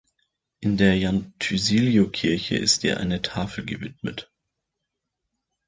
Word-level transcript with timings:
In 0.61 0.77
der 0.77 0.95
Llantysilio-Kirche 0.95 2.55
ist 2.57 2.83
ihr 2.83 2.99
eine 2.99 3.21
Tafel 3.21 3.67
gewidmet. 3.67 4.31